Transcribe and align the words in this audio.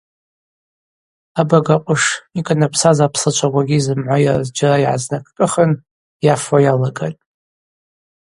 Абагакъвыш, 1.41 2.03
йкӏанапсаз 2.39 2.97
апслачваква 3.05 3.63
зымгӏва 3.85 4.17
йара 4.25 4.43
зджьара 4.47 4.77
йгӏазнакӏкӏыхын, 4.83 5.71
йафуа 6.25 6.59
йалагатӏ. 6.65 7.19